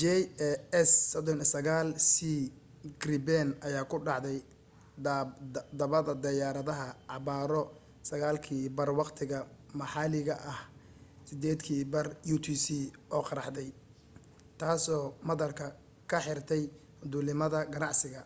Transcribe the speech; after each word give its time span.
jas 0.00 0.90
39c 1.12 2.14
gripen 3.02 3.48
ayaa 3.66 3.88
ku 3.90 3.96
dhacday 4.06 4.38
dhabbada 5.78 6.12
diyaaradaha 6.24 6.86
abbaaro 7.16 7.62
9:30 8.10 9.00
waqtiga 9.00 9.38
maxalliga 9.78 10.34
ah 10.52 10.60
0230 11.26 12.34
utc 12.36 12.66
oo 13.14 13.22
qaraxday 13.28 13.68
taasoo 14.60 15.04
madaarka 15.28 15.64
ka 16.10 16.18
xirtay 16.26 16.62
duulimaadada 17.10 17.70
ganacsiga 17.74 18.20